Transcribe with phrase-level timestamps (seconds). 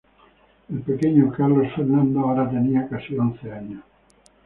[0.69, 3.83] El pequeño Carlos Fernando ahora tenía casi once años.